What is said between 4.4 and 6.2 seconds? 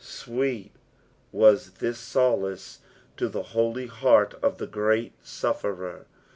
of the great sufEerer.